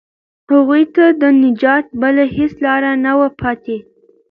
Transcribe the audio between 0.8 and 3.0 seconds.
ته د نجات بله هیڅ لاره